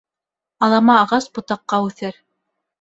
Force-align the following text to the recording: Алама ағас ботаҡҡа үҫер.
Алама 0.67 0.95
ағас 1.03 1.29
ботаҡҡа 1.37 1.83
үҫер. 1.93 2.21